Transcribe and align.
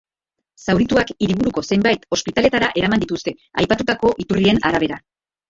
Zaurituak 0.71 1.11
hiriburuko 1.25 1.63
zenbait 1.75 2.07
ospitaletara 2.17 2.71
eraman 2.83 3.05
dituzte, 3.05 3.35
aipatutako 3.65 4.13
iturrien 4.27 4.63
arabera. 4.73 5.01